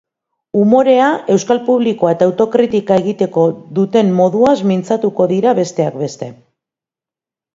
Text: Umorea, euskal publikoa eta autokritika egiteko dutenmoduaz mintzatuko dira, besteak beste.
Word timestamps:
Umorea, 0.59 1.09
euskal 1.33 1.59
publikoa 1.67 2.13
eta 2.13 2.27
autokritika 2.29 2.97
egiteko 3.01 3.43
dutenmoduaz 3.79 4.55
mintzatuko 4.71 5.27
dira, 5.33 5.53
besteak 5.63 6.01
beste. 6.05 6.31